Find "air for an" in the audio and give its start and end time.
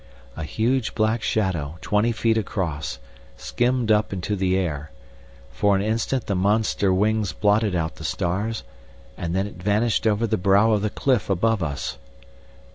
4.57-5.83